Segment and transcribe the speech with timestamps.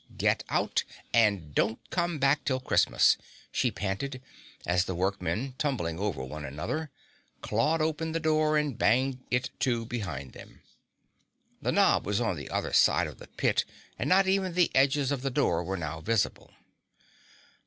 [0.17, 3.17] "Get out and don't come back till Christmas,"
[3.51, 4.19] she panted,
[4.65, 6.89] as the workmen, tumbling over one another,
[7.43, 10.63] clawed open the door and banged it to behind them.
[11.61, 13.63] The knob was on the other side of the pit
[13.99, 16.49] and not even the edges of the door were now visible.